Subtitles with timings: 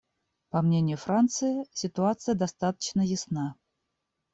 [0.49, 3.53] По мнению Франции, ситуация достаточно ясна.